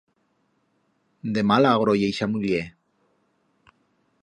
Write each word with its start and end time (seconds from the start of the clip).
De 1.35 1.41
mal 1.49 1.63
agro 1.73 1.93
ye 2.01 2.07
ixa 2.13 2.25
muller. 2.33 2.65